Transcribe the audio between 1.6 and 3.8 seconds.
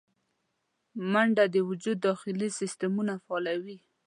وجود داخلي سیستمونه فعالوي